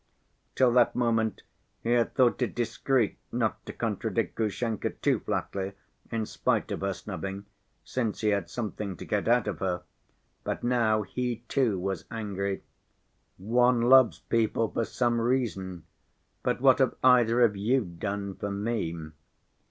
[0.55, 1.43] Till that moment
[1.83, 5.73] he had thought it discreet not to contradict Grushenka too flatly
[6.09, 7.45] in spite of her snubbing,
[7.83, 9.83] since he had something to get out of her.
[10.43, 12.63] But now he, too, was angry:
[13.37, 15.83] "One loves people for some reason,
[16.41, 19.11] but what have either of you done for me?"